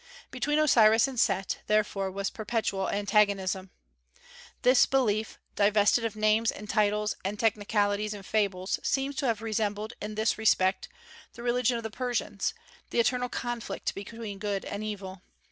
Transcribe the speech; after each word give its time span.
Between 0.31 0.57
Osiris 0.57 1.07
and 1.07 1.19
Set, 1.19 1.59
therefore, 1.67 2.09
was 2.09 2.31
perpetual 2.31 2.89
antagonism. 2.89 3.69
This 4.63 4.87
belief, 4.87 5.37
divested 5.55 6.03
of 6.05 6.15
names 6.15 6.49
and 6.51 6.67
titles 6.67 7.13
and 7.23 7.39
technicalities 7.39 8.15
and 8.15 8.25
fables, 8.25 8.79
seems 8.81 9.15
to 9.17 9.27
have 9.27 9.43
resembled, 9.43 9.93
in 10.01 10.15
this 10.15 10.39
respect, 10.39 10.89
the 11.33 11.43
religion 11.43 11.77
of 11.77 11.83
the 11.83 11.91
Persians, 11.91 12.55
the 12.89 12.99
eternal 12.99 13.29
conflict 13.29 13.93
between 13.93 14.39
good 14.39 14.65
and 14.65 14.83
evil. 14.83 15.21